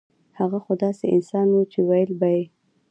هغه 0.39 0.59
خو 0.63 0.73
داسې 0.83 1.05
انسان 1.15 1.47
وو 1.51 1.61
چې 1.71 1.79
وييل 1.87 2.11
به 2.19 2.27
يې 2.35 2.43